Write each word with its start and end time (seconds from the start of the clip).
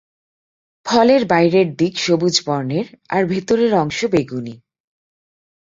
ফলের 0.85 1.21
বাইরের 1.25 1.67
দিক 1.75 1.93
সবুজ 1.97 2.35
বর্ণের 2.45 2.87
আর 3.09 3.21
ভেতরে 3.25 3.65
অংশ 3.73 3.99
বেগুনি। 4.05 4.55